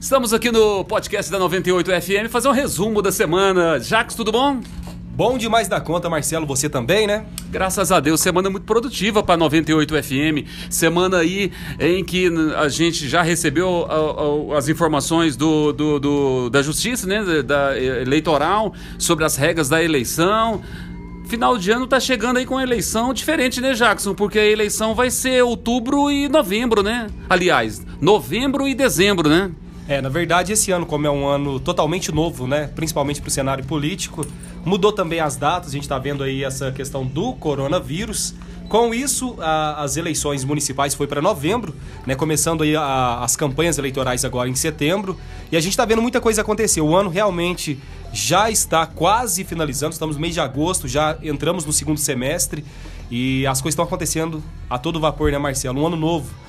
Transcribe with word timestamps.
Estamos 0.00 0.34
aqui 0.34 0.52
no 0.52 0.84
podcast 0.84 1.32
da 1.32 1.38
98 1.38 1.90
FM 1.90 2.30
fazer 2.30 2.48
um 2.48 2.52
resumo 2.52 3.00
da 3.00 3.10
semana. 3.10 3.80
Jacques, 3.80 4.14
tudo 4.14 4.30
bom? 4.30 4.60
Bom 5.16 5.38
demais 5.38 5.66
da 5.66 5.80
conta, 5.80 6.10
Marcelo, 6.10 6.44
você 6.44 6.68
também, 6.68 7.06
né? 7.06 7.24
Graças 7.48 7.90
a 7.90 7.98
Deus, 7.98 8.20
semana 8.20 8.50
muito 8.50 8.64
produtiva 8.64 9.22
para 9.22 9.38
98 9.38 9.94
FM. 10.02 10.46
Semana 10.68 11.18
aí 11.18 11.50
em 11.80 12.04
que 12.04 12.30
a 12.58 12.68
gente 12.68 13.08
já 13.08 13.22
recebeu 13.22 13.88
as 14.54 14.68
informações 14.68 15.34
do, 15.34 15.72
do, 15.72 15.98
do, 15.98 16.50
da 16.50 16.60
justiça, 16.62 17.06
né? 17.06 17.42
Da 17.42 17.80
eleitoral, 17.80 18.74
sobre 18.98 19.24
as 19.24 19.36
regras 19.36 19.70
da 19.70 19.82
eleição. 19.82 20.60
Final 21.26 21.56
de 21.56 21.70
ano 21.70 21.86
tá 21.86 21.98
chegando 21.98 22.36
aí 22.36 22.44
com 22.44 22.58
a 22.58 22.62
eleição 22.62 23.14
diferente, 23.14 23.60
né, 23.60 23.72
Jackson? 23.72 24.14
Porque 24.14 24.38
a 24.38 24.44
eleição 24.44 24.94
vai 24.94 25.10
ser 25.10 25.42
outubro 25.42 26.10
e 26.10 26.28
novembro, 26.28 26.82
né? 26.82 27.08
Aliás, 27.28 27.84
novembro 28.00 28.68
e 28.68 28.74
dezembro, 28.74 29.28
né? 29.30 29.50
É, 29.88 30.00
na 30.00 30.08
verdade, 30.08 30.52
esse 30.52 30.72
ano, 30.72 30.84
como 30.84 31.06
é 31.06 31.10
um 31.10 31.28
ano 31.28 31.60
totalmente 31.60 32.10
novo, 32.10 32.46
né? 32.46 32.68
Principalmente 32.74 33.20
para 33.20 33.28
o 33.28 33.30
cenário 33.30 33.64
político, 33.64 34.26
mudou 34.64 34.92
também 34.92 35.20
as 35.20 35.36
datas. 35.36 35.68
A 35.68 35.72
gente 35.72 35.82
está 35.82 35.96
vendo 35.96 36.24
aí 36.24 36.42
essa 36.42 36.72
questão 36.72 37.06
do 37.06 37.34
coronavírus. 37.34 38.34
Com 38.68 38.92
isso, 38.92 39.36
a, 39.38 39.84
as 39.84 39.96
eleições 39.96 40.44
municipais 40.44 40.92
foi 40.92 41.06
para 41.06 41.22
novembro, 41.22 41.72
né? 42.04 42.16
Começando 42.16 42.64
aí 42.64 42.74
a, 42.74 43.20
as 43.22 43.36
campanhas 43.36 43.78
eleitorais 43.78 44.24
agora 44.24 44.48
em 44.48 44.56
setembro. 44.56 45.16
E 45.52 45.56
a 45.56 45.60
gente 45.60 45.70
está 45.70 45.84
vendo 45.84 46.02
muita 46.02 46.20
coisa 46.20 46.40
acontecer. 46.40 46.80
O 46.80 46.96
ano 46.96 47.08
realmente 47.08 47.78
já 48.12 48.50
está 48.50 48.86
quase 48.86 49.44
finalizando. 49.44 49.92
Estamos 49.92 50.16
no 50.16 50.20
mês 50.20 50.34
de 50.34 50.40
agosto, 50.40 50.88
já 50.88 51.16
entramos 51.22 51.64
no 51.64 51.72
segundo 51.72 51.98
semestre 52.00 52.64
e 53.08 53.46
as 53.46 53.60
coisas 53.60 53.74
estão 53.74 53.84
acontecendo 53.84 54.42
a 54.68 54.78
todo 54.78 54.98
vapor, 54.98 55.30
né, 55.30 55.38
Marcelo? 55.38 55.80
Um 55.80 55.86
ano 55.86 55.96
novo 55.96 56.45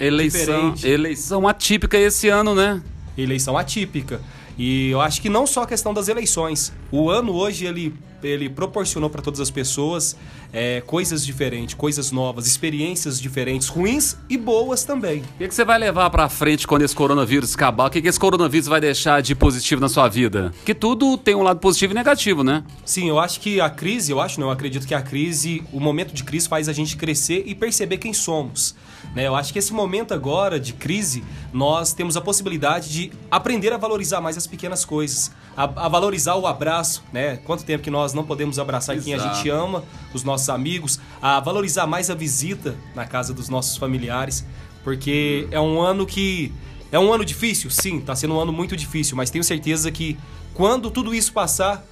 Eleição, 0.00 0.74
eleição 0.82 1.46
atípica 1.46 1.98
esse 1.98 2.28
ano, 2.28 2.54
né? 2.54 2.82
Eleição 3.18 3.58
atípica. 3.58 4.20
E 4.56 4.90
eu 4.90 5.00
acho 5.00 5.20
que 5.20 5.28
não 5.28 5.46
só 5.46 5.62
a 5.62 5.66
questão 5.66 5.92
das 5.92 6.08
eleições. 6.08 6.72
O 6.90 7.10
ano 7.10 7.32
hoje 7.32 7.66
ele, 7.66 7.94
ele 8.22 8.48
proporcionou 8.48 9.10
para 9.10 9.20
todas 9.20 9.40
as 9.40 9.50
pessoas 9.50 10.16
é, 10.52 10.80
coisas 10.80 11.24
diferentes, 11.24 11.74
coisas 11.74 12.10
novas, 12.10 12.46
experiências 12.46 13.20
diferentes, 13.20 13.68
ruins 13.68 14.16
e 14.28 14.36
boas 14.36 14.84
também. 14.84 15.20
O 15.20 15.38
que, 15.38 15.48
que 15.48 15.54
você 15.54 15.64
vai 15.64 15.78
levar 15.78 16.10
para 16.10 16.28
frente 16.28 16.66
quando 16.66 16.82
esse 16.82 16.94
coronavírus 16.94 17.54
acabar? 17.54 17.86
O 17.86 17.90
que, 17.90 18.02
que 18.02 18.08
esse 18.08 18.18
coronavírus 18.18 18.66
vai 18.66 18.80
deixar 18.80 19.22
de 19.22 19.34
positivo 19.34 19.80
na 19.80 19.88
sua 19.88 20.08
vida? 20.08 20.52
Que 20.64 20.74
tudo 20.74 21.16
tem 21.16 21.34
um 21.34 21.42
lado 21.42 21.60
positivo 21.60 21.92
e 21.92 21.94
negativo, 21.94 22.42
né? 22.42 22.64
Sim, 22.84 23.08
eu 23.08 23.18
acho 23.18 23.40
que 23.40 23.60
a 23.60 23.70
crise, 23.70 24.12
eu 24.12 24.20
acho, 24.20 24.40
não, 24.40 24.48
eu 24.48 24.52
acredito 24.52 24.86
que 24.86 24.94
a 24.94 25.02
crise, 25.02 25.62
o 25.72 25.80
momento 25.80 26.12
de 26.12 26.24
crise 26.24 26.48
faz 26.48 26.68
a 26.68 26.72
gente 26.72 26.96
crescer 26.96 27.44
e 27.46 27.54
perceber 27.54 27.98
quem 27.98 28.12
somos. 28.12 28.74
Né? 29.14 29.26
Eu 29.26 29.34
acho 29.34 29.52
que 29.52 29.58
esse 29.58 29.72
momento 29.72 30.14
agora 30.14 30.58
de 30.60 30.72
crise, 30.72 31.24
nós 31.52 31.92
temos 31.92 32.16
a 32.16 32.20
possibilidade 32.20 32.90
de 32.90 33.12
aprender 33.30 33.72
a 33.72 33.76
valorizar 33.76 34.20
mais 34.20 34.36
as 34.36 34.46
pequenas 34.46 34.84
coisas, 34.84 35.32
a, 35.56 35.64
a 35.64 35.88
valorizar 35.88 36.36
o 36.36 36.46
abraço, 36.46 37.02
né? 37.12 37.36
Quanto 37.38 37.64
tempo 37.64 37.82
que 37.82 37.90
nós 37.90 38.12
não 38.12 38.24
podemos 38.24 38.58
abraçar 38.58 38.96
Exato. 38.96 39.04
quem 39.04 39.14
a 39.14 39.18
gente 39.18 39.48
ama, 39.48 39.84
os 40.14 40.22
nossos 40.22 40.39
amigos, 40.48 40.98
a 41.20 41.40
valorizar 41.40 41.86
mais 41.86 42.10
a 42.10 42.14
visita 42.14 42.76
na 42.94 43.04
casa 43.04 43.34
dos 43.34 43.48
nossos 43.48 43.76
familiares, 43.76 44.46
porque 44.82 45.46
é 45.50 45.60
um 45.60 45.80
ano 45.80 46.06
que 46.06 46.52
é 46.92 46.98
um 46.98 47.12
ano 47.12 47.24
difícil, 47.24 47.70
sim, 47.70 47.98
está 47.98 48.16
sendo 48.16 48.34
um 48.34 48.40
ano 48.40 48.52
muito 48.52 48.76
difícil, 48.76 49.16
mas 49.16 49.30
tenho 49.30 49.44
certeza 49.44 49.90
que 49.92 50.18
quando 50.54 50.90
tudo 50.90 51.14
isso 51.14 51.32
passar, 51.32 51.84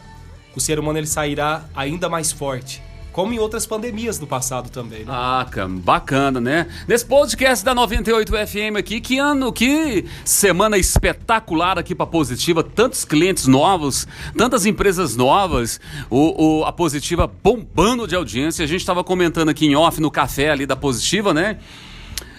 o 0.56 0.60
ser 0.60 0.78
humano 0.78 0.98
ele 0.98 1.06
sairá 1.06 1.64
ainda 1.74 2.08
mais 2.08 2.32
forte 2.32 2.82
como 3.18 3.32
em 3.32 3.38
outras 3.40 3.66
pandemias 3.66 4.16
do 4.16 4.28
passado 4.28 4.70
também. 4.70 5.00
Né? 5.00 5.06
Ah, 5.08 5.44
bacana, 5.68 6.40
né? 6.40 6.68
Nesse 6.86 7.04
podcast 7.04 7.64
da 7.64 7.74
98 7.74 8.32
FM 8.32 8.76
aqui, 8.78 9.00
que 9.00 9.18
ano, 9.18 9.52
que 9.52 10.04
semana 10.24 10.78
espetacular 10.78 11.80
aqui 11.80 11.96
para 11.96 12.06
Positiva, 12.06 12.62
tantos 12.62 13.04
clientes 13.04 13.48
novos, 13.48 14.06
tantas 14.36 14.66
empresas 14.66 15.16
novas, 15.16 15.80
o, 16.08 16.60
o, 16.60 16.64
a 16.64 16.70
Positiva 16.70 17.26
bombando 17.42 18.06
de 18.06 18.14
audiência. 18.14 18.64
A 18.64 18.68
gente 18.68 18.82
estava 18.82 19.02
comentando 19.02 19.48
aqui 19.48 19.66
em 19.66 19.74
off 19.74 20.00
no 20.00 20.12
café 20.12 20.50
ali 20.50 20.64
da 20.64 20.76
Positiva, 20.76 21.34
né? 21.34 21.58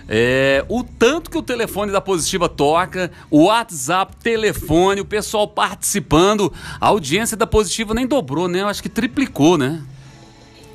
É, 0.07 0.63
o 0.69 0.81
tanto 0.81 1.29
que 1.29 1.37
o 1.37 1.43
telefone 1.43 1.91
da 1.91 1.99
Positiva 1.99 2.47
toca, 2.47 3.11
o 3.29 3.47
WhatsApp, 3.47 4.15
telefone, 4.23 5.01
o 5.01 5.05
pessoal 5.05 5.45
participando, 5.45 6.53
a 6.79 6.87
audiência 6.87 7.35
da 7.35 7.45
Positiva 7.45 7.93
nem 7.93 8.07
dobrou, 8.07 8.47
né? 8.47 8.61
Eu 8.61 8.67
acho 8.69 8.81
que 8.81 8.87
triplicou, 8.87 9.57
né? 9.57 9.81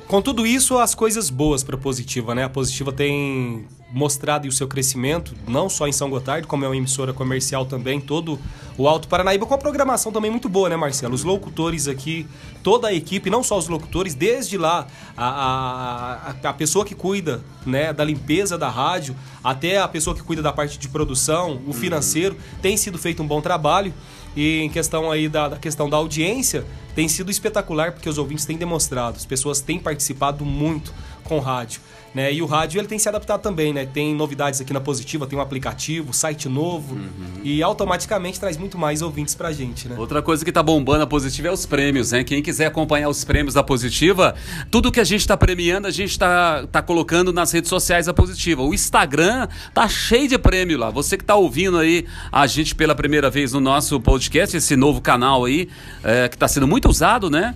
Com 0.07 0.21
tudo 0.21 0.45
isso, 0.45 0.77
as 0.77 0.93
coisas 0.93 1.29
boas 1.29 1.63
para 1.63 1.75
a 1.75 1.79
Positiva, 1.79 2.35
né? 2.35 2.43
A 2.43 2.49
Positiva 2.49 2.91
tem 2.91 3.65
mostrado 3.95 4.45
o 4.45 4.51
seu 4.51 4.67
crescimento, 4.67 5.33
não 5.47 5.69
só 5.69 5.87
em 5.87 5.91
São 5.93 6.09
Gotardo, 6.09 6.49
como 6.49 6.65
é 6.65 6.67
uma 6.67 6.75
emissora 6.75 7.13
comercial 7.13 7.65
também, 7.65 8.01
todo 8.01 8.37
o 8.77 8.89
Alto 8.89 9.07
Paranaíba, 9.07 9.45
com 9.45 9.53
a 9.53 9.57
programação 9.57 10.11
também 10.11 10.29
muito 10.29 10.49
boa, 10.49 10.67
né, 10.67 10.75
Marcelo? 10.75 11.15
Os 11.15 11.23
locutores 11.23 11.87
aqui, 11.87 12.27
toda 12.61 12.89
a 12.89 12.93
equipe, 12.93 13.29
não 13.29 13.41
só 13.41 13.57
os 13.57 13.69
locutores, 13.69 14.13
desde 14.13 14.57
lá, 14.57 14.85
a, 15.15 16.35
a, 16.43 16.49
a 16.49 16.53
pessoa 16.53 16.83
que 16.83 16.93
cuida 16.93 17.41
né, 17.65 17.93
da 17.93 18.03
limpeza 18.03 18.57
da 18.57 18.69
rádio, 18.69 19.15
até 19.41 19.79
a 19.79 19.87
pessoa 19.87 20.13
que 20.13 20.21
cuida 20.21 20.41
da 20.41 20.51
parte 20.51 20.77
de 20.77 20.89
produção, 20.89 21.61
o 21.65 21.71
financeiro, 21.71 22.35
tem 22.61 22.75
sido 22.75 22.97
feito 22.97 23.23
um 23.23 23.27
bom 23.27 23.39
trabalho. 23.39 23.93
E 24.35 24.59
em 24.59 24.69
questão 24.69 25.09
aí 25.09 25.29
da, 25.29 25.47
da, 25.47 25.57
questão 25.57 25.89
da 25.89 25.95
audiência, 25.95 26.65
tem 26.93 27.07
sido 27.07 27.31
espetacular 27.31 27.93
porque 27.93 28.09
os 28.09 28.17
ouvintes 28.17 28.43
têm 28.43 28.57
demonstrado, 28.57 29.15
as 29.15 29.25
pessoas 29.25 29.61
têm 29.61 29.79
participado 29.79 30.43
muito 30.43 30.93
com 31.25 31.39
rádio. 31.39 31.81
Né? 32.15 32.33
E 32.33 32.41
o 32.41 32.45
rádio 32.45 32.79
ele 32.79 32.87
tem 32.87 32.97
se 32.97 33.09
adaptado 33.09 33.41
também, 33.41 33.73
né? 33.73 33.85
Tem 33.85 34.15
novidades 34.15 34.61
aqui 34.61 34.71
na 34.71 34.79
Positiva, 34.79 35.27
tem 35.27 35.37
um 35.37 35.41
aplicativo, 35.41 36.13
site 36.13 36.47
novo 36.47 36.95
uhum. 36.95 37.41
e 37.43 37.61
automaticamente 37.61 38.39
traz 38.39 38.55
muito 38.55 38.77
mais 38.77 39.01
ouvintes 39.01 39.35
pra 39.35 39.51
gente, 39.51 39.89
né? 39.89 39.97
Outra 39.99 40.21
coisa 40.21 40.45
que 40.45 40.51
tá 40.51 40.63
bombando 40.63 41.03
a 41.03 41.07
Positiva 41.07 41.49
é 41.49 41.51
os 41.51 41.65
prêmios, 41.65 42.13
né? 42.13 42.23
Quem 42.23 42.41
quiser 42.41 42.67
acompanhar 42.67 43.09
os 43.09 43.25
prêmios 43.25 43.53
da 43.53 43.61
Positiva, 43.61 44.33
tudo 44.71 44.93
que 44.93 45.01
a 45.01 45.03
gente 45.03 45.27
tá 45.27 45.35
premiando, 45.35 45.87
a 45.87 45.91
gente 45.91 46.17
tá, 46.17 46.65
tá 46.71 46.81
colocando 46.81 47.33
nas 47.33 47.51
redes 47.51 47.67
sociais 47.67 48.05
da 48.05 48.13
Positiva. 48.13 48.61
O 48.61 48.73
Instagram 48.73 49.49
tá 49.73 49.85
cheio 49.89 50.29
de 50.29 50.37
prêmio 50.37 50.77
lá. 50.77 50.89
Você 50.91 51.17
que 51.17 51.23
tá 51.25 51.35
ouvindo 51.35 51.77
aí 51.77 52.05
a 52.31 52.47
gente 52.47 52.73
pela 52.75 52.95
primeira 52.95 53.29
vez 53.29 53.51
no 53.51 53.59
nosso 53.59 53.99
podcast, 53.99 54.55
esse 54.55 54.77
novo 54.77 55.01
canal 55.01 55.43
aí, 55.43 55.67
é, 56.01 56.29
que 56.29 56.37
tá 56.37 56.47
sendo 56.47 56.65
muito 56.65 56.87
usado, 56.87 57.29
né? 57.29 57.55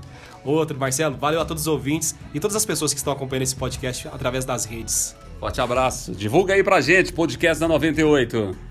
Outro, 0.50 0.78
Marcelo, 0.78 1.16
valeu 1.16 1.40
a 1.40 1.44
todos 1.44 1.62
os 1.62 1.66
ouvintes 1.66 2.14
e 2.34 2.40
todas 2.40 2.56
as 2.56 2.64
pessoas 2.64 2.92
que 2.92 2.98
estão 2.98 3.12
acompanhando 3.12 3.42
esse 3.42 3.56
podcast 3.56 4.08
através 4.08 4.44
das 4.44 4.64
redes. 4.64 5.16
Forte 5.38 5.60
abraço. 5.60 6.12
Divulga 6.12 6.54
aí 6.54 6.62
pra 6.64 6.80
gente, 6.80 7.12
podcast 7.12 7.60
da 7.60 7.68
98. 7.68 8.65